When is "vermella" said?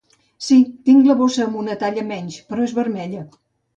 2.79-3.23